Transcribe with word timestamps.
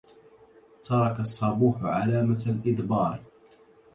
ترك 0.83 1.19
الصبوح 1.19 1.83
علامة 1.83 2.43
الإدبار 2.49 3.21